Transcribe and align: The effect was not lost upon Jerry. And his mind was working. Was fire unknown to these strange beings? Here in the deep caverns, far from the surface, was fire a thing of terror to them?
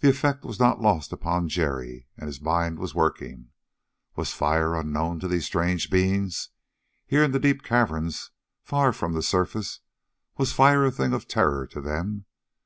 The 0.00 0.10
effect 0.10 0.44
was 0.44 0.60
not 0.60 0.82
lost 0.82 1.10
upon 1.10 1.48
Jerry. 1.48 2.06
And 2.18 2.26
his 2.26 2.38
mind 2.42 2.78
was 2.78 2.94
working. 2.94 3.48
Was 4.14 4.30
fire 4.34 4.76
unknown 4.78 5.20
to 5.20 5.26
these 5.26 5.46
strange 5.46 5.88
beings? 5.88 6.50
Here 7.06 7.24
in 7.24 7.32
the 7.32 7.40
deep 7.40 7.62
caverns, 7.62 8.30
far 8.62 8.92
from 8.92 9.14
the 9.14 9.22
surface, 9.22 9.80
was 10.36 10.52
fire 10.52 10.84
a 10.84 10.90
thing 10.90 11.14
of 11.14 11.26
terror 11.26 11.66
to 11.68 11.80
them? 11.80 12.26